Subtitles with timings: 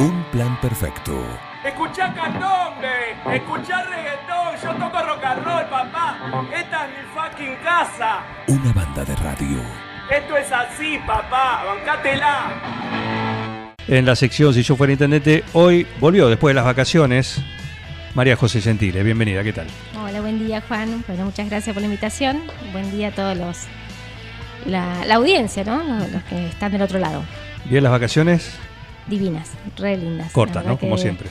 [0.00, 1.12] Un plan perfecto.
[1.62, 6.16] Escuchá candombe, escuchá reggaetón, yo toco rock and roll, papá.
[6.56, 8.20] Esta es mi fucking casa.
[8.48, 9.60] Una banda de radio.
[10.10, 12.48] Esto es así, papá, bancátela.
[13.88, 17.42] En la sección Si yo fuera intendente, hoy volvió después de las vacaciones
[18.14, 19.02] María José Gentile.
[19.02, 19.66] Bienvenida, ¿qué tal?
[20.02, 21.04] Hola, buen día Juan.
[21.08, 22.40] Bueno, muchas gracias por la invitación.
[22.72, 23.66] Buen día a todos los,
[24.64, 25.82] la, la audiencia, ¿no?
[25.82, 27.22] Los, los que están del otro lado.
[27.66, 28.58] Bien las vacaciones,
[29.10, 30.32] Divinas, re lindas.
[30.32, 30.78] cortas, ¿no?
[30.78, 31.28] Como siempre.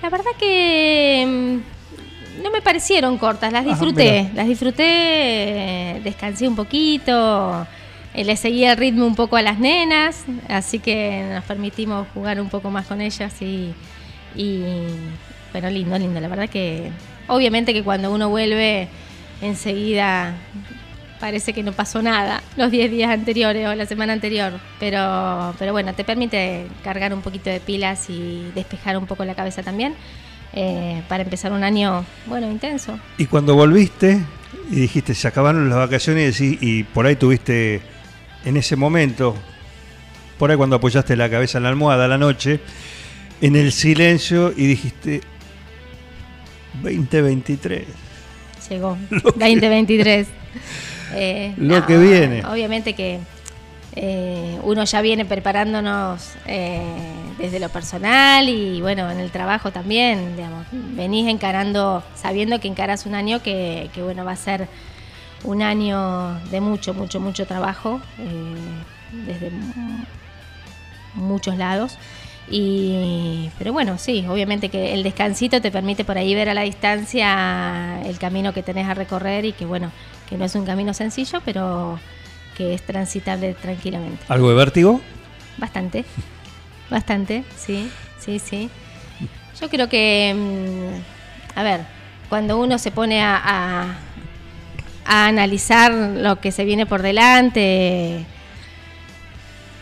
[0.00, 7.66] La verdad que mm, no me parecieron cortas, las disfruté, las disfruté, descansé un poquito,
[8.14, 12.40] eh, le seguí el ritmo un poco a las nenas, así que nos permitimos jugar
[12.40, 13.74] un poco más con ellas y,
[14.36, 14.62] y
[15.52, 16.90] bueno, lindo, lindo, la verdad que
[17.28, 18.88] obviamente que cuando uno vuelve
[19.40, 20.34] enseguida
[21.20, 25.72] parece que no pasó nada los 10 días anteriores o la semana anterior, pero, pero
[25.72, 29.94] bueno, te permite cargar un poquito de pilas y despejar un poco la cabeza también
[30.52, 32.98] eh, para empezar un año, bueno, intenso.
[33.18, 34.20] Y cuando volviste
[34.70, 37.80] y dijiste, se acabaron las vacaciones y, y por ahí tuviste
[38.44, 39.34] en ese momento,
[40.38, 42.60] por ahí cuando apoyaste la cabeza en la almohada a la noche,
[43.40, 45.20] en el silencio y dijiste,
[46.82, 47.84] 2023.
[48.68, 50.28] Llegó 2023.
[51.12, 52.42] Eh, Lo que viene.
[52.46, 53.20] Obviamente que
[53.96, 56.82] eh, uno ya viene preparándonos eh,
[57.38, 63.06] desde lo personal y bueno, en el trabajo también, digamos, venís encarando, sabiendo que encaras
[63.06, 64.68] un año que, que, bueno, va a ser
[65.44, 68.00] un año de mucho, mucho, mucho trabajo
[69.26, 70.04] desde mu-
[71.14, 71.96] muchos lados.
[72.50, 76.60] Y, pero bueno, sí, obviamente que el descansito te permite por ahí ver a la
[76.62, 79.90] distancia el camino que tenés a recorrer y que bueno,
[80.34, 81.96] que no es un camino sencillo, pero
[82.56, 84.24] que es transitable tranquilamente.
[84.26, 85.00] ¿Algo de vértigo?
[85.58, 86.04] Bastante,
[86.90, 87.88] bastante, sí,
[88.18, 88.68] sí, sí.
[89.60, 91.82] Yo creo que, mm, a ver,
[92.28, 93.96] cuando uno se pone a, a-
[95.06, 98.26] a analizar lo que se viene por delante,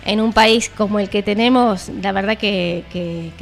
[0.04, 2.84] en un país como el que tenemos, la verdad que,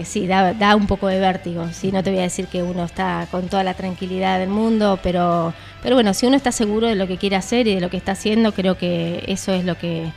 [0.04, 1.68] sí, da, un poco de vértigo.
[1.72, 4.98] Sí, no te voy a decir que uno está con toda la tranquilidad del mundo,
[5.02, 7.96] pero, bueno, si uno está seguro de lo que quiere hacer y de lo que
[7.96, 10.12] está haciendo, creo que eso es lo que,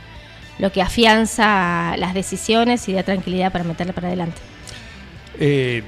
[0.82, 4.40] afianza las decisiones y da tranquilidad para meterle para adelante.
[5.40, 5.82] Eh,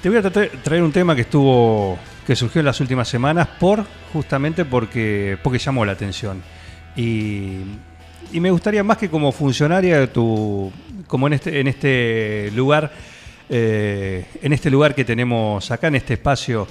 [0.00, 3.84] te voy a traer un tema que estuvo que surgió en las últimas semanas por
[4.12, 6.42] justamente porque porque llamó la atención
[6.96, 7.60] y,
[8.32, 10.70] y me gustaría más que como funcionaria tu
[11.06, 12.92] como en este en este lugar
[13.48, 16.66] eh, en este lugar que tenemos acá en este espacio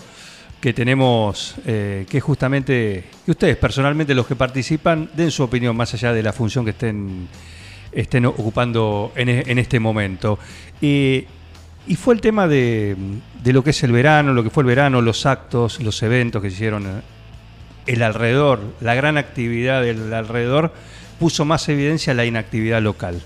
[0.60, 5.94] que tenemos eh, que justamente que ustedes personalmente los que participan den su opinión más
[5.94, 7.28] allá de la función que estén
[7.92, 10.38] estén ocupando en, e- en este momento.
[10.82, 11.24] Y,
[11.88, 12.94] y fue el tema de,
[13.42, 16.42] de lo que es el verano, lo que fue el verano, los actos, los eventos
[16.42, 17.02] que se hicieron, eh,
[17.86, 20.74] el alrededor, la gran actividad del alrededor,
[21.20, 23.22] puso más evidencia la inactividad local.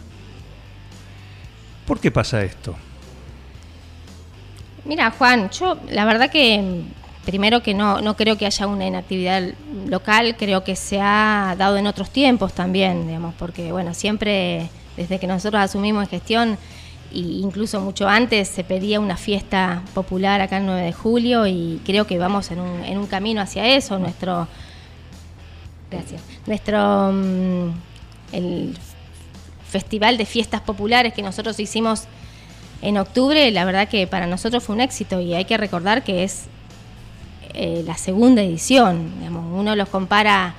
[1.86, 2.76] ¿Por qué pasa esto?
[4.86, 8.86] Mira, Juan, yo la verdad que mm, primero que no, no creo que haya una
[8.86, 9.44] inactividad
[9.88, 15.20] local, creo que se ha dado en otros tiempos también, digamos, porque bueno, siempre desde
[15.20, 16.58] que nosotros asumimos gestión,
[17.12, 22.06] incluso mucho antes, se pedía una fiesta popular acá el 9 de julio y creo
[22.06, 23.98] que vamos en un, en un camino hacia eso.
[23.98, 24.48] Nuestro,
[25.90, 27.70] gracias, nuestro mm,
[28.32, 28.78] el
[29.70, 32.06] festival de fiestas populares que nosotros hicimos
[32.82, 36.24] en octubre, la verdad que para nosotros fue un éxito y hay que recordar que
[36.24, 36.46] es
[37.54, 39.20] eh, la segunda edición.
[39.20, 40.54] Digamos, uno los compara,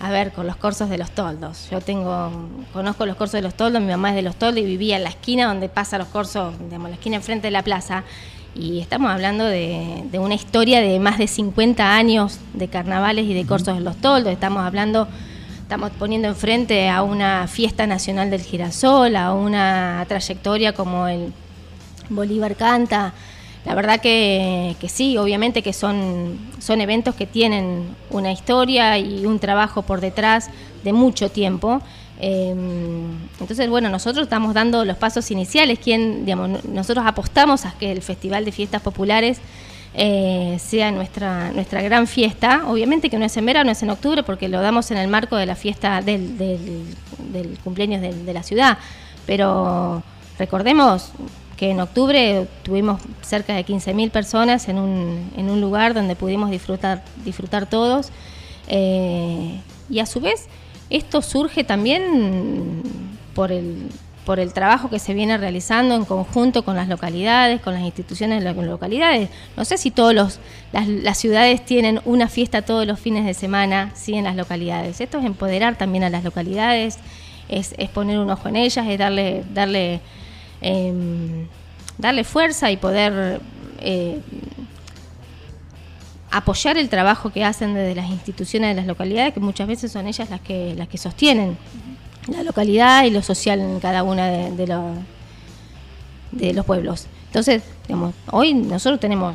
[0.00, 1.68] a ver, con los corsos de los toldos.
[1.70, 2.30] Yo tengo,
[2.72, 5.04] conozco los corsos de los toldos, mi mamá es de los toldos y vivía en
[5.04, 8.04] la esquina donde pasa los corsos, digamos, la esquina enfrente de la plaza.
[8.58, 13.32] Y estamos hablando de, de una historia de más de 50 años de carnavales y
[13.32, 14.32] de corsos de los toldos.
[14.32, 15.06] Estamos hablando
[15.68, 21.30] estamos poniendo enfrente a una fiesta nacional del girasol, a una trayectoria como el
[22.08, 23.12] Bolívar Canta.
[23.66, 29.26] La verdad que, que sí, obviamente que son, son eventos que tienen una historia y
[29.26, 30.48] un trabajo por detrás
[30.84, 31.82] de mucho tiempo.
[32.20, 32.54] Eh,
[33.40, 35.78] entonces, bueno, nosotros estamos dando los pasos iniciales.
[35.78, 39.38] Quien, digamos, nosotros apostamos a que el Festival de Fiestas Populares
[39.94, 42.62] eh, sea nuestra, nuestra gran fiesta.
[42.66, 45.36] Obviamente que no es en verano, es en octubre, porque lo damos en el marco
[45.36, 46.36] de la fiesta del,
[47.64, 48.78] cumpleaños de, de la ciudad.
[49.26, 50.02] Pero
[50.38, 51.12] recordemos
[51.58, 56.50] que en octubre tuvimos cerca de 15.000 personas en un, en un lugar donde pudimos
[56.50, 58.10] disfrutar, disfrutar todos.
[58.68, 59.60] Eh,
[59.90, 60.46] y a su vez,
[60.90, 62.82] esto surge también
[63.34, 63.88] por el
[64.28, 68.40] por el trabajo que se viene realizando en conjunto con las localidades, con las instituciones
[68.40, 69.30] de las localidades.
[69.56, 70.38] No sé si todos los,
[70.70, 75.00] las, ciudades tienen una fiesta todos los fines de semana, sí, en las localidades.
[75.00, 76.98] Esto es empoderar también a las localidades,
[77.48, 80.02] es, poner un ojo en ellas, es darle, darle,
[80.60, 81.46] em,
[81.96, 83.40] darle fuerza y poder
[83.80, 84.20] eh,
[86.30, 90.06] apoyar el trabajo que hacen desde las instituciones de las localidades, que muchas veces son
[90.06, 91.56] ellas las que, las que sostienen
[92.28, 94.96] la localidad y lo social en cada una de, los,
[96.32, 97.06] de los pueblos.
[97.26, 99.34] Entonces, digamos, hoy nosotros tenemos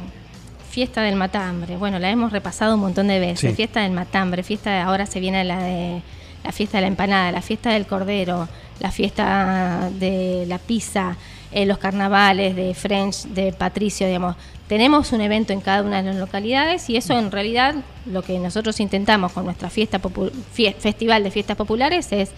[0.69, 4.83] fiesta del matambre, bueno, la hemos repasado un montón de veces, fiesta del matambre, fiesta
[4.83, 6.01] ahora se viene la de
[6.43, 8.47] la fiesta de la empanada, la fiesta del cordero,
[8.79, 11.15] la fiesta de la pizza,
[11.65, 14.35] los carnavales de French, de Patricio, digamos.
[14.67, 18.39] Tenemos un evento en cada una de las localidades y eso en realidad lo que
[18.39, 19.99] nosotros intentamos con nuestra fiesta
[20.79, 22.31] festival de fiestas populares es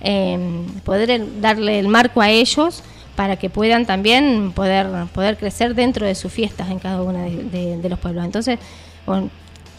[0.00, 2.82] em, poder darle el marco a ellos
[3.16, 7.76] para que puedan también poder, poder crecer dentro de sus fiestas en cada uno de,
[7.76, 8.24] de los pueblos.
[8.24, 8.58] Entonces,
[9.04, 9.28] bueno,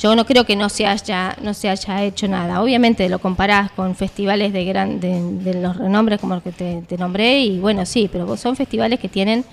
[0.04, 2.62] yo no creo que no se haya, no se haya hecho nada.
[2.62, 7.40] Obviamente lo comparás con festivales de, gran, de, los renombres como el que te, nombré
[7.40, 9.46] y bueno, sí, pero son festivales que tienen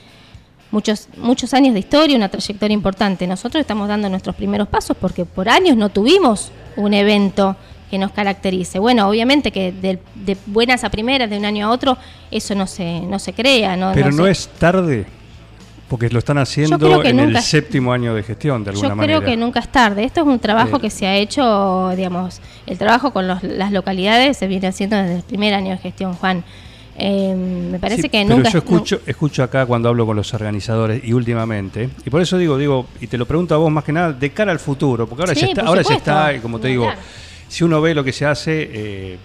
[0.73, 3.29] muchos, muchos años de historia, una trayectoria importante.
[3.29, 7.55] Nosotros estamos dando nuestros primeros pasos porque por años no tuvimos un evento
[7.89, 8.81] que nos caracterice.
[8.81, 10.01] Bueno, obviamente que de,
[10.47, 11.97] buenas a primeras, de un año a otro,
[12.33, 13.77] eso no se, no se crea.
[13.77, 15.07] No, pero no es tarde
[15.91, 19.13] porque lo están haciendo en el séptimo año de gestión, de alguna manera.
[19.13, 20.05] Yo creo que nunca es tarde.
[20.05, 24.47] Esto es un trabajo que se ha hecho, digamos, el trabajo con las localidades se
[24.47, 26.45] viene haciendo desde el primer año de gestión, Juan.
[26.97, 28.51] Eh, me parece que pero nunca.
[28.51, 32.57] Yo escucho, escucho acá cuando hablo con los organizadores y últimamente, y por eso digo,
[32.57, 35.23] digo, y te lo pregunto a vos más que nada, de cara al futuro, porque
[35.23, 36.89] ahora ya está, ahora ya está, y como te digo,
[37.49, 39.19] si uno ve lo que se hace, eh,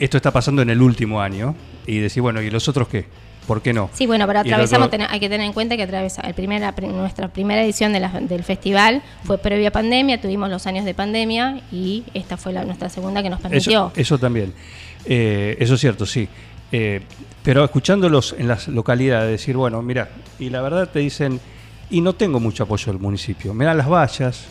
[0.00, 1.54] esto está pasando en el último año,
[1.86, 3.29] y decir, bueno, ¿y los otros qué?
[3.46, 3.90] ¿Por qué no?
[3.92, 7.62] Sí, bueno, pero atravesamos, hay que tener en cuenta que atravesa, el primera, nuestra primera
[7.62, 12.64] edición del festival fue previa pandemia, tuvimos los años de pandemia y esta fue la,
[12.64, 13.92] nuestra segunda que nos permitió.
[13.96, 14.52] Eso, también,
[15.04, 16.28] eh, eso es cierto, sí.
[16.72, 17.00] Eh,
[17.42, 21.40] pero escuchándolos en las localidades, decir, bueno, mira, y la verdad te dicen,
[21.90, 24.44] y no tengo mucho apoyo del municipio, me dan las vallas,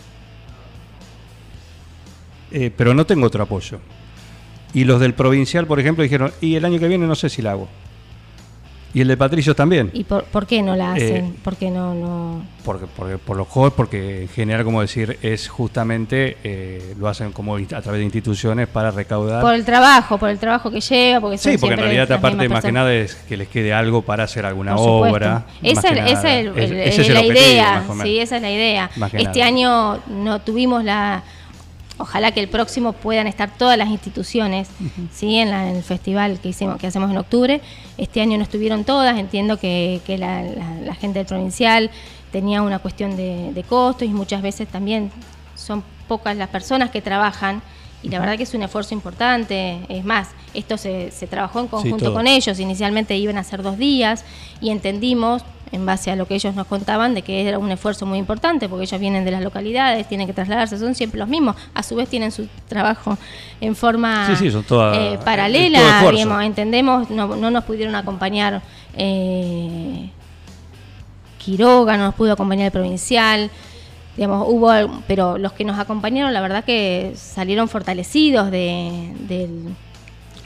[2.52, 3.80] eh, pero no tengo otro apoyo.
[4.74, 7.42] Y los del provincial, por ejemplo, dijeron, y el año que viene no sé si
[7.42, 7.68] la hago.
[8.94, 9.92] Y el de Patricio también.
[9.94, 11.26] ¿Y por, qué no la hacen?
[11.26, 12.44] Eh, ¿Por qué no, no...?
[12.64, 17.56] Porque, por los jóvenes, porque en general, como decir, es justamente, eh, lo hacen como
[17.56, 19.42] a través de instituciones para recaudar.
[19.42, 22.64] Por el trabajo, por el trabajo que lleva, porque Sí, porque en realidad aparte más
[22.64, 25.46] que nada es que les quede algo para hacer alguna obra.
[25.64, 28.90] Esa, es, la idea, sí, esa es la idea.
[29.14, 31.24] Este año no tuvimos la
[32.02, 34.70] Ojalá que el próximo puedan estar todas las instituciones,
[35.12, 35.36] ¿sí?
[35.36, 37.60] En, el festival que hicimos, que hacemos en octubre.
[37.98, 39.20] Este año no estuvieron todas.
[39.20, 41.92] Entiendo que, la, gente del provincial
[42.32, 45.12] tenía una cuestión de, costos y muchas veces también
[45.56, 47.62] son pocas las personas que trabajan
[48.02, 49.80] y la verdad que es un esfuerzo importante.
[49.90, 52.62] Es más, esto se, trabajó en conjunto con ellos.
[52.62, 54.24] Inicialmente iban a ser dos días
[54.62, 58.06] y entendimos en base a lo que ellos nos contaban, de que era un esfuerzo
[58.06, 61.56] muy importante, porque ellos vienen de las localidades, tienen que trasladarse, son siempre los mismos,
[61.74, 63.18] a su vez tienen su trabajo
[63.62, 68.62] en forma eh, paralela, digamos, entendemos, no, no, nos pudieron acompañar
[68.96, 70.10] eh,
[71.38, 73.50] Quiroga, no nos pudo acompañar el provincial,
[74.16, 74.72] digamos, hubo,
[75.08, 79.76] pero los que nos acompañaron, la verdad que salieron fortalecidos de, del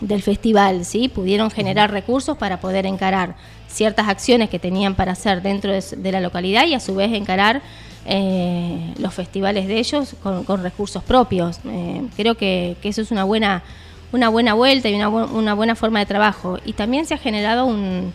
[0.07, 1.07] del festival, ¿sí?
[1.07, 3.35] Pudieron generar recursos para poder encarar
[3.73, 7.61] ciertas acciones que tenían para hacer dentro de, la localidad y a su vez encarar
[8.05, 11.59] eh, los festivales de ellos con, recursos propios.
[11.65, 13.63] Eh, creo que, eso es una buena,
[14.11, 16.59] una buena vuelta y una, una, buena forma de trabajo.
[16.65, 18.13] Y también se ha generado un,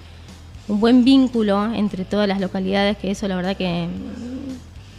[0.68, 3.88] un, buen vínculo entre todas las localidades, que eso la verdad que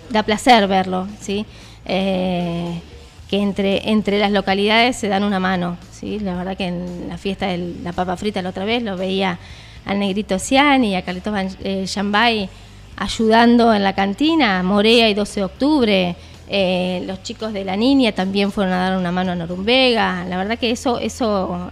[0.10, 1.46] da placer verlo, ¿sí?
[1.86, 2.82] Eh,
[3.30, 5.78] que entre, entre las localidades se dan una mano.
[5.92, 6.20] ¿sí?
[6.20, 9.38] La verdad que en la fiesta de la papa frita la otra vez lo veía
[9.86, 11.34] al Negrito Cian y a Carlitos
[11.64, 12.50] eh, Yambay
[12.98, 16.16] ayudando en la cantina, Morea y 12 de octubre.
[16.48, 20.26] Eh, los chicos de la niña también fueron a dar una mano a Norumbega.
[20.26, 21.70] La verdad que eso, eso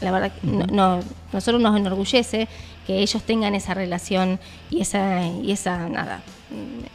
[0.00, 1.00] la verdad no,
[1.32, 2.48] nosotros nos enorgullece
[2.86, 4.38] que ellos tengan esa relación
[4.70, 6.22] y esa, y esa nada,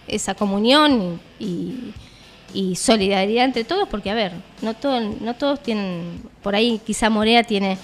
[0.07, 1.93] esa comunión y
[2.53, 7.09] y solidaridad entre todos, porque a ver, no, todo, no todos tienen, por ahí quizá
[7.09, 7.77] Morea tiene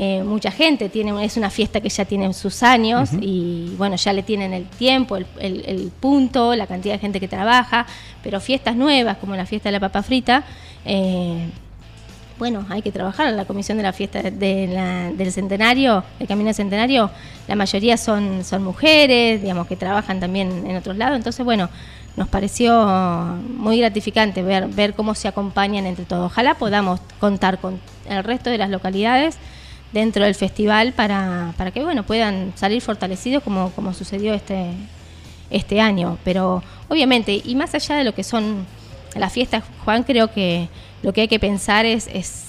[0.00, 4.12] eh, mucha gente, tiene, es una fiesta que ya tiene sus años y bueno, ya
[4.12, 7.84] le tienen el tiempo, el, el, punto, la cantidad de gente que trabaja,
[8.22, 10.44] pero fiestas nuevas como la fiesta de la papa frita,
[10.84, 11.48] eh,
[12.38, 16.28] bueno, hay que trabajar en la comisión de la fiesta de la- del centenario, del
[16.28, 17.10] camino del centenario,
[17.48, 21.68] la mayoría son, son mujeres, digamos, que trabajan también en otros lados, entonces bueno,
[22.16, 22.72] nos pareció
[23.56, 26.26] muy gratificante ver, ver cómo se acompañan entre todos.
[26.26, 29.36] Ojalá podamos contar con el resto de las localidades
[29.92, 34.70] dentro del festival para, para que bueno puedan salir fortalecidos como, como sucedió este,
[35.50, 36.18] este año.
[36.24, 38.66] Pero obviamente, y más allá de lo que son
[39.14, 40.68] las fiestas, Juan, creo que
[41.02, 42.44] lo que hay que pensar es, es,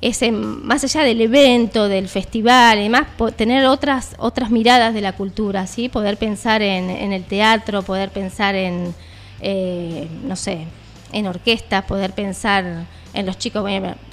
[0.00, 5.02] es en- más allá del evento, del festival y demás, tener otras, otras miradas de
[5.02, 5.88] la cultura, ¿sí?
[5.88, 8.94] Poder pensar en, en el teatro, poder pensar en,
[9.42, 10.64] eh, no sé,
[11.12, 13.68] en orquestas, poder pensar en los chicos.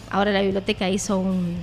[0.10, 1.56] Ahora la biblioteca hizo un,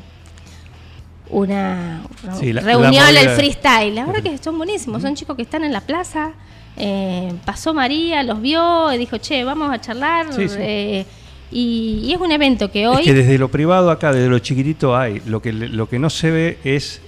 [1.30, 3.94] una una Sí, la- la reunión, el movida- freestyle.
[3.94, 6.32] La verdad que son buenísimos, son chicos que están en la plaza.
[6.76, 10.32] eh, pasó María, los vio y dijo, che, vamos a charlar.
[10.32, 10.56] Sí, sí.
[10.58, 11.06] eh,
[11.52, 12.96] y, y es un evento que hoy...
[12.98, 15.22] Es que desde lo privado acá, desde lo chiquitito hay.
[15.26, 17.00] Lo que, lo que no se ve es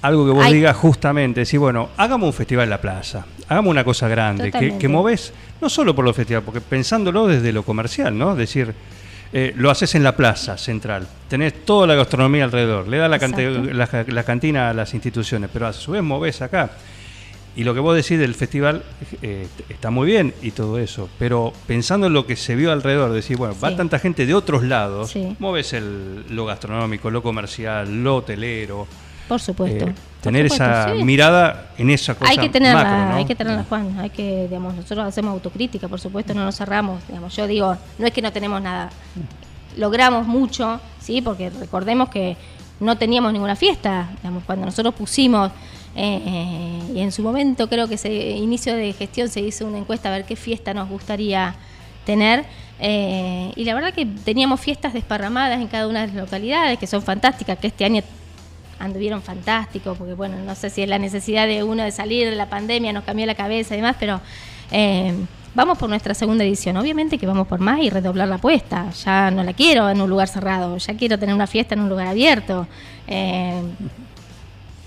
[0.00, 1.40] algo que vos digas justamente.
[1.40, 3.26] Decir, bueno, hagamos un festival en la plaza.
[3.46, 4.44] Hagamos una cosa grande.
[4.44, 4.78] Que, Totalmente.
[4.80, 8.32] que movés, no solo por los festivales, porque pensándolo desde lo comercial, ¿no?
[8.32, 8.74] Es decir,
[9.32, 11.06] eh, lo haces en la plaza central.
[11.28, 12.88] Tenés toda la gastronomía alrededor.
[12.88, 13.18] Le das la,
[13.72, 15.50] la, la cantina a las instituciones.
[15.52, 16.70] Pero a su vez movés acá.
[17.56, 18.84] Y lo que vos decís del festival
[19.20, 23.10] eh, está muy bien y todo eso, pero pensando en lo que se vio alrededor,
[23.12, 25.34] decir, bueno, va tanta gente de otros lados, Sí.
[25.40, 28.86] mueves el, lo gastronómico, lo comercial, lo hotelero,
[29.26, 29.86] Por supuesto.
[29.88, 31.04] eh, tener supuesto, esa sí.
[31.04, 33.16] mirada en esa cosa Hay que tenerla, macro, ¿no?
[33.16, 33.98] hay que tenerla, Juan.
[33.98, 37.06] Hay que, digamos, nosotros hacemos autocrítica, por supuesto, no nos cerramos.
[37.06, 38.90] Digamos, yo digo, no es que no tenemos nada.
[39.76, 42.36] Logramos mucho, sí, porque recordemos que
[42.80, 44.08] no teníamos ninguna fiesta.
[44.16, 45.50] Digamos, cuando nosotros pusimos
[45.94, 49.78] eh, eh, y en su momento creo que ese inicio de gestión se hizo una
[49.78, 51.54] encuesta a ver qué fiesta nos gustaría
[52.04, 52.44] tener.
[52.80, 56.86] eh, y la verdad que teníamos fiestas desparramadas en cada una de las localidades, que
[56.86, 58.02] son fantásticas, que este año
[58.78, 62.36] anduvieron fantásticos, porque bueno, no sé si es la necesidad de uno de salir de
[62.36, 64.20] la pandemia, nos cambió la cabeza y demás, pero
[64.70, 65.14] eh,
[65.54, 66.76] vamos por nuestra segunda edición.
[66.76, 68.90] Obviamente que vamos por más y redoblar la apuesta.
[68.90, 71.88] Ya no la quiero en un lugar cerrado, ya quiero tener una fiesta en un
[71.88, 72.66] lugar abierto.
[73.06, 73.62] Eh,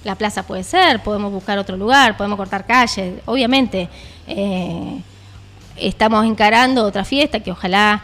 [0.04, 3.90] la plaza puede ser, podemos buscar otro lugar, podemos cortar calles, obviamente.
[4.28, 5.02] eh,
[5.78, 8.04] estamos encarando otra fiesta que ojalá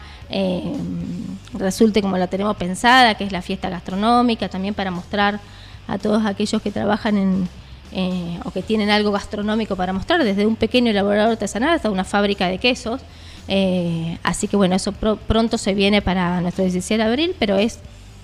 [1.54, 5.40] resulte como la tenemos pensada, que es la fiesta gastronómica, también para mostrar
[5.88, 7.48] a todos aquellos que trabajan en,
[7.92, 12.04] eh, o que tienen algo gastronómico para mostrar, desde un pequeño elaborador artesanal hasta una
[12.04, 13.00] fábrica de quesos.
[13.48, 17.56] Eh, así que bueno, eso pro- pronto se viene para nuestro 17 de abril, pero
[17.56, 17.78] es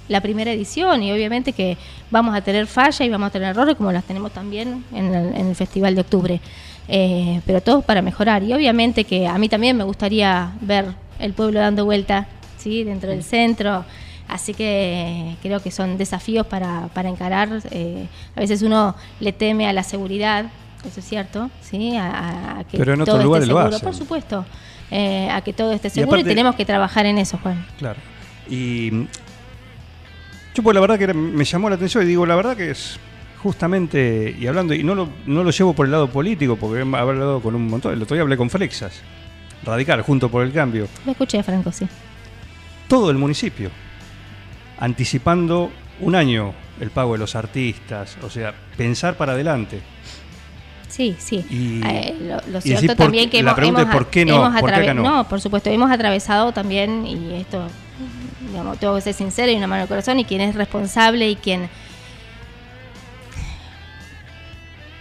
[0.08, 1.78] la primera edición y obviamente que
[2.10, 5.34] vamos a tener falla y vamos a tener errores como las tenemos también en el,
[5.34, 6.40] en el Festival de Octubre.
[6.88, 10.84] Eh, pero todo para mejorar y obviamente que a mí también me gustaría ver
[11.18, 12.26] el pueblo dando vuelta
[12.58, 12.84] ¿sí?
[12.84, 13.86] dentro del centro.
[14.28, 17.48] Así que creo que son desafíos para, para encarar.
[17.70, 20.46] eh, a veces uno le teme a la seguridad,
[20.86, 21.94] eso es cierto, ¿sí?
[21.96, 23.86] a, que Pero en otros todo esté lugares lo seguro, hacen.
[23.86, 24.44] por supuesto,
[24.90, 27.64] eh, a que todo esté seguro y, aparte- tenemos que trabajar en eso, Juan.
[27.78, 27.98] Claro.
[28.48, 29.06] Y mm,
[30.54, 32.98] yo pues la verdad que me llamó la atención y digo, la verdad que es
[33.42, 36.96] justamente, y hablando, y no lo, no lo llevo por el lado político, porque he
[36.96, 39.02] hablado con un montón, el otro día hablé con Flexas,
[39.64, 41.86] Radical, junto por el cambio, Lo escuché, Franco, sí.
[42.88, 43.70] todo el municipio,
[44.84, 49.80] anticipando un año el pago de los artistas, o sea, pensar para adelante.
[50.88, 51.44] Sí, sí.
[51.50, 54.06] Y- Eh, lo, lo y cierto por- también que la hemos, pregunta es hemos por
[54.10, 55.28] qué no, hemos por qué acá atraves- no.
[55.28, 57.66] por supuesto, hemos atravesado también, y esto,
[58.48, 61.36] digamos, tengo que ser sincero y una mano al corazón, y quien es responsable y
[61.36, 61.68] quien,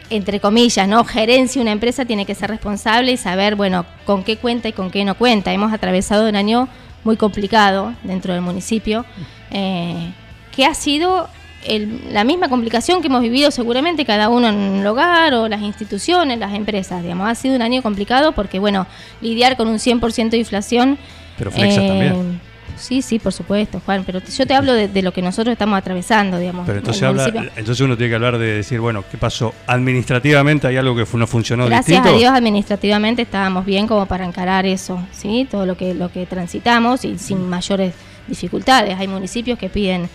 [0.10, 1.04] entre comillas, ¿no?
[1.06, 4.92] Gerencia una empresa tiene que ser responsable y saber, bueno, con qué cuenta y con
[4.92, 5.52] qué no cuenta.
[5.54, 6.68] Hemos atravesado un año
[7.04, 9.06] muy complicado dentro del municipio,
[9.54, 10.12] eh,
[10.56, 11.30] que ha sido
[11.66, 15.62] el- la misma complicación que hemos vivido seguramente cada uno en el hogar o las
[15.62, 17.02] instituciones, las empresas.
[17.02, 18.86] Digamos, ha sido un año complicado porque, bueno,
[19.22, 20.98] lidiar con un 100% de inflación.
[21.38, 22.42] Pero Flexas también.
[22.76, 25.78] Sí, sí, por supuesto, Juan, pero yo te hablo de, de lo que nosotros estamos
[25.78, 26.66] atravesando, digamos.
[26.66, 29.54] Pero entonces, habla, entonces uno tiene que hablar de decir, bueno, ¿qué pasó?
[29.68, 32.10] Administrativamente hay algo que no funcionó Gracias distinto.
[32.10, 35.48] a Dios administrativamente estábamos bien como para encarar eso, ¿sí?
[35.50, 37.94] Todo lo que lo que transitamos y sin mayores
[38.28, 38.98] dificultades.
[38.98, 40.10] Hay municipios que piden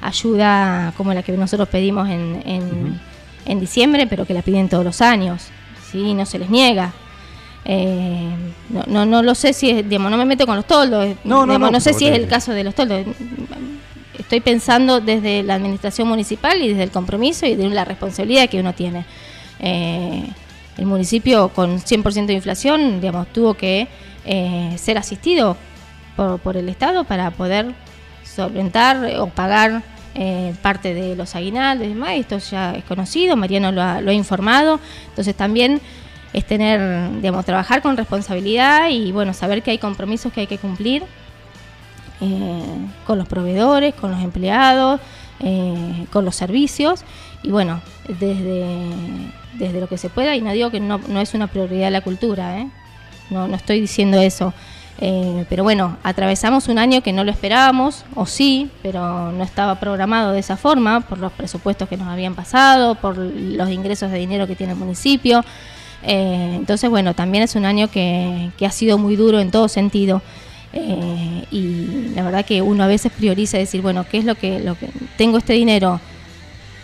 [0.00, 3.00] ayuda como la que nosotros pedimos en, en,
[3.46, 5.48] en diciembre, pero que la piden todos los años,
[5.90, 6.14] ¿sí?
[6.14, 6.92] No se les niega.
[7.64, 8.30] Eh,
[8.68, 11.16] no, no, no lo sé si es, digamos, no me meto con los toldos, eh,
[11.24, 13.06] No, no, digamos, no, sé pero si es el caso de los toldos.
[14.18, 18.60] Estoy pensando desde la administración municipal y desde el compromiso y de la responsabilidad que
[18.60, 19.04] uno tiene.
[19.60, 20.28] Eh,
[20.76, 23.88] el municipio con 100% de inflación, digamos, tuvo que
[24.24, 25.56] eh, ser asistido
[26.16, 27.74] por, por el Estado para poder
[28.24, 29.82] solventar o pagar
[30.14, 34.10] eh, parte de los aguinaldos y demás, esto ya es conocido, Mariano lo ha, lo
[34.10, 34.78] ha informado,
[35.08, 35.80] entonces también
[36.32, 40.58] es tener, digamos, trabajar con responsabilidad y bueno, saber que hay compromisos que hay que
[40.58, 41.04] cumplir
[42.20, 42.62] eh,
[43.06, 45.00] con los proveedores, con los empleados,
[45.40, 47.04] eh, con los servicios
[47.42, 48.86] y bueno, desde,
[49.54, 52.02] desde lo que se pueda y no digo que no, no es una prioridad la
[52.02, 52.68] cultura, ¿eh?
[53.30, 54.54] no, no estoy diciendo eso.
[54.98, 59.80] Eh, pero bueno, atravesamos un año que no lo esperábamos, o sí, pero no estaba
[59.80, 64.18] programado de esa forma, por los presupuestos que nos habían pasado, por los ingresos de
[64.18, 65.44] dinero que tiene el municipio.
[66.02, 69.68] Eh, entonces, bueno, también es un año que, que ha sido muy duro en todo
[69.68, 70.22] sentido.
[70.72, 74.60] Eh, y la verdad que uno a veces prioriza decir, bueno, ¿qué es lo que,
[74.60, 76.00] lo que tengo este dinero?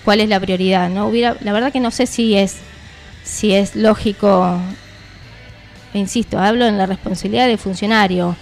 [0.04, 0.88] ¿Cuál es la prioridad?
[0.88, 2.58] No hubiera, la verdad que no sé si es
[3.22, 4.58] si es lógico
[5.94, 8.36] insisto, hablo en la responsabilidad del funcionario,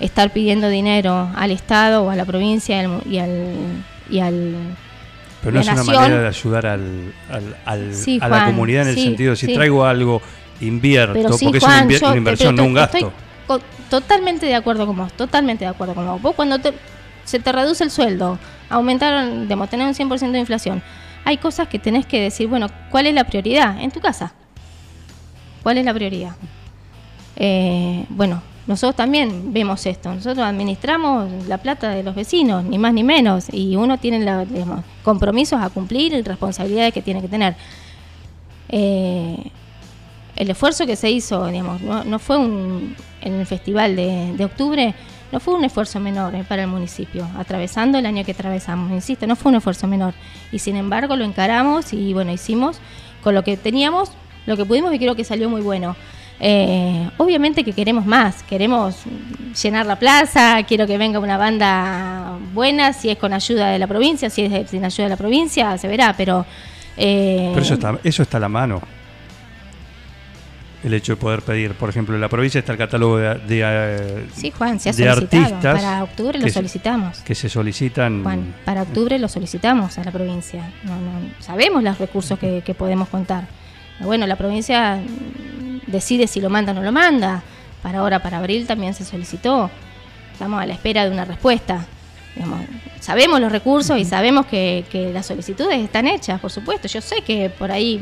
[0.00, 3.84] estar pidiendo dinero al Estado o a la provincia y al...
[4.10, 4.76] Y al
[5.42, 8.88] pero no es una manera de ayudar al, al, al sí, a la comunidad en
[8.90, 9.54] el sentido, si sí.
[9.54, 10.22] traigo algo,
[10.60, 13.12] invierto, porque Juan, es una, una inversión, no un gasto.
[13.40, 16.22] Estoy totalmente de acuerdo con vos, totalmente de acuerdo con vos.
[16.22, 16.72] Vos cuando te,
[17.24, 18.38] se te reduce el sueldo,
[18.70, 20.82] aumentaron, digamos, tener un 100% de inflación,
[21.24, 24.32] hay cosas que tenés que decir, bueno, ¿cuál es la prioridad en tu casa?
[25.62, 26.36] ¿Cuál es la prioridad?
[27.36, 30.14] Eh, bueno, nosotros también vemos esto.
[30.14, 34.44] Nosotros administramos la plata de los vecinos, ni más ni menos, y uno tiene la,
[34.44, 37.56] digamos, compromisos a cumplir y responsabilidades que tiene que tener.
[38.68, 39.50] Eh,
[40.36, 44.44] el esfuerzo que se hizo, digamos, no, no fue un, en el festival de, de,
[44.44, 44.94] octubre,
[45.30, 49.26] no fue un esfuerzo menor eh, para el municipio, atravesando el año que atravesamos, insisto,
[49.26, 50.14] no fue un esfuerzo menor.
[50.52, 52.78] Y sin embargo lo encaramos y bueno, hicimos
[53.22, 54.12] con lo que teníamos,
[54.46, 55.96] lo que pudimos y creo que salió muy bueno.
[56.44, 58.96] Eh, obviamente que queremos más, queremos
[59.62, 63.86] llenar la plaza, quiero que venga una banda buena, si es con ayuda de la
[63.86, 66.44] provincia, si es sin ayuda de la provincia, se verá, pero...
[66.96, 68.82] Eh, pero eso está, eso está a la mano.
[70.82, 73.62] El hecho de poder pedir, por ejemplo, en la provincia está el catálogo de, de,
[73.62, 75.62] eh, sí, Juan, se ha de artistas.
[75.62, 77.20] Para octubre lo solicitamos.
[77.20, 78.24] Que se solicitan.
[78.24, 80.72] Juan, para octubre lo solicitamos a la provincia.
[80.82, 83.46] No, no, sabemos los recursos que, que podemos contar.
[84.00, 85.00] Bueno, la provincia
[85.92, 87.42] decide si lo manda o no lo manda.
[87.82, 89.70] Para ahora, para abril también se solicitó.
[90.32, 91.86] Estamos a la espera de una respuesta.
[92.34, 92.60] Digamos,
[93.00, 96.88] sabemos los recursos y sabemos que, que, las solicitudes están hechas, por supuesto.
[96.88, 98.00] Yo sé que por ahí,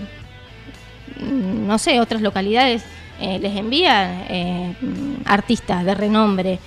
[1.21, 2.85] no sé, otras localidades
[3.21, 4.75] eh, les envían eh,
[5.27, 6.59] artistas de renombre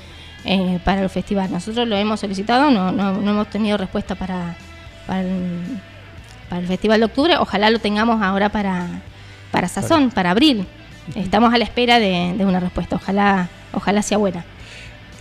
[0.45, 1.51] eh, para el festival.
[1.51, 4.55] Nosotros lo hemos solicitado, no, no, no hemos tenido respuesta para,
[5.07, 5.79] para el,
[6.49, 7.37] para, el, Festival de Octubre.
[7.37, 8.87] Ojalá lo tengamos ahora para,
[9.51, 10.67] para Sazón, para abril.
[11.15, 12.95] Estamos a la espera de, una respuesta.
[12.95, 14.45] Ojalá, ojalá sea buena.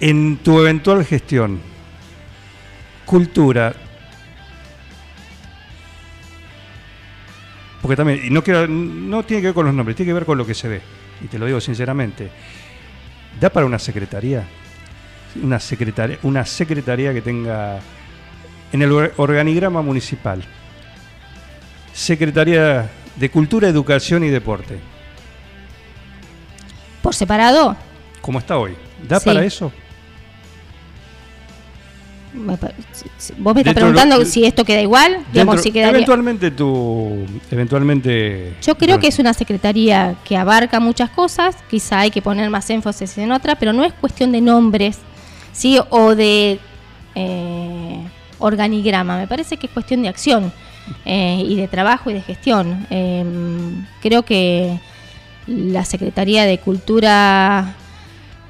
[0.00, 1.60] En tu eventual gestión,
[3.04, 3.74] cultura.
[7.80, 10.24] Porque también, y no, quiero, no tiene que ver con los nombres, tiene que ver
[10.24, 10.80] con lo que se ve.
[11.22, 12.30] Y te lo digo sinceramente.
[13.40, 14.44] ¿Da para una secretaría?
[15.42, 17.80] Una secretaría, una secretaría que tenga
[18.72, 20.44] en el organigrama municipal.
[21.92, 24.91] Secretaría de Cultura, Educación y Deporte
[27.02, 27.76] por separado.
[28.20, 28.74] ¿Cómo está hoy?
[29.06, 29.26] ¿Da sí.
[29.26, 29.72] para eso?
[32.34, 35.96] Vos me estás preguntando lo, si esto queda igual, dentro, digamos, si quedaría...
[35.96, 38.56] Eventualmente tú, eventualmente...
[38.62, 42.70] Yo creo que es una secretaría que abarca muchas cosas, quizá hay que poner más
[42.70, 44.98] énfasis en otra, pero no es cuestión de nombres,
[45.52, 45.78] ¿sí?
[45.90, 46.58] O de
[47.14, 48.02] eh,
[48.38, 50.52] organigrama, me parece que es cuestión de acción
[51.04, 52.86] eh, y de trabajo y de gestión.
[52.88, 53.24] Eh,
[54.00, 54.80] creo que
[55.46, 57.74] la Secretaría de Cultura,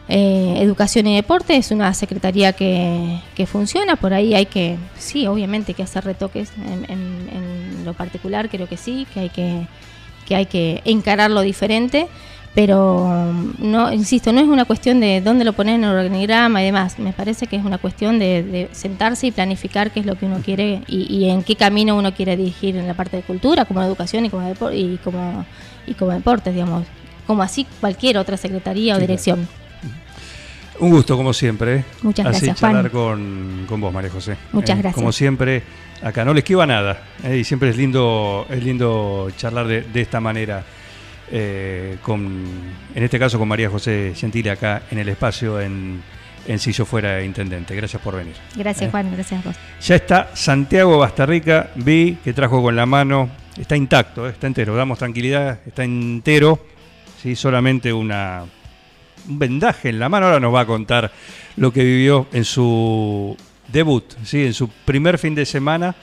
[0.09, 5.27] eh, Educación y Deporte es una secretaría que, que, funciona, por ahí hay que, sí,
[5.27, 9.67] obviamente que hacer retoques en, lo particular, creo que sí, que hay que,
[10.27, 12.09] que hay que encararlo diferente,
[12.55, 16.67] pero no, insisto, no es una cuestión de dónde lo pones en el organigrama y
[16.67, 20.17] demás, me parece que es una cuestión de, de sentarse y planificar qué es lo
[20.17, 23.23] que uno quiere y, y, en qué camino uno quiere dirigir en la parte de
[23.23, 25.45] cultura, como educación y como, y como
[25.87, 26.87] y como deportes, digamos,
[27.27, 29.49] como así cualquier otra secretaría o sí, dirección.
[30.79, 31.85] Un gusto, como siempre.
[32.03, 34.37] Muchas así gracias, charlar con, con, vos, María José.
[34.53, 34.95] Muchas eh, gracias.
[34.95, 35.63] Como siempre,
[36.03, 37.03] acá no le esquiva nada.
[37.25, 40.65] Eh, y siempre es lindo, es lindo charlar de, de esta manera.
[41.35, 42.45] Eh, con,
[42.95, 46.03] en este caso con María José Gentile acá en el espacio en,
[46.47, 47.75] en Si yo fuera intendente.
[47.75, 48.35] Gracias por venir.
[48.55, 49.11] Gracias, Juan.
[49.15, 49.57] Gracias a vos.
[49.81, 54.99] Ya está Santiago Bastarrica, vi que trajo con la mano está intacto, está entero, damos
[54.99, 56.59] tranquilidad, está entero,
[57.23, 57.37] ¿sí?
[57.37, 58.45] solamente una,
[59.29, 60.27] un vendaje en la mano.
[60.27, 61.11] Ahora nos va a contar
[61.57, 63.37] lo que vivió en su
[63.69, 64.45] debut, ¿sí?
[64.45, 65.95] en su primer fin de semana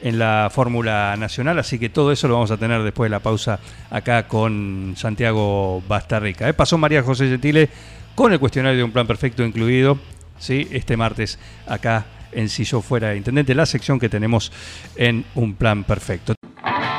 [0.00, 1.58] en la Fórmula Nacional.
[1.58, 3.58] Así que todo eso lo vamos a tener después de la pausa
[3.90, 6.48] acá con Santiago Bastarrica.
[6.48, 6.54] ¿eh?
[6.54, 7.68] Pasó María José Gentile
[8.14, 9.98] con el cuestionario de un plan perfecto incluido
[10.38, 10.68] ¿sí?
[10.72, 14.52] este martes acá en Si Yo Fuera Intendente, la sección que tenemos
[14.96, 16.34] en Un Plan Perfecto.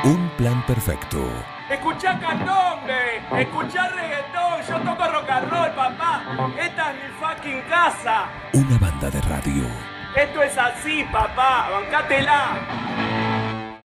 [0.02, 1.18] Un plan perfecto.
[1.70, 6.24] Escuchá candombe, escuchá reggaetón, yo toco rock and roll, papá.
[6.58, 8.24] Esta es mi fucking casa.
[8.54, 9.99] Una banda de radio.
[10.14, 12.58] Esto es así, papá, bancátela.